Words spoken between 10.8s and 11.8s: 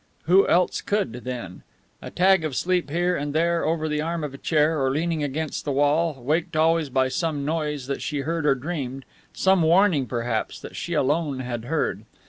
alone had